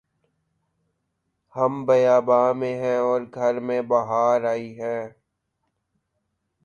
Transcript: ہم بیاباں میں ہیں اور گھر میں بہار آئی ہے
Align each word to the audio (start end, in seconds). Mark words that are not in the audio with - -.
ہم 1.55 1.85
بیاباں 1.85 2.53
میں 2.53 2.73
ہیں 2.75 2.97
اور 2.97 3.21
گھر 3.33 3.59
میں 3.59 3.81
بہار 3.81 4.43
آئی 4.43 4.77
ہے 4.79 4.99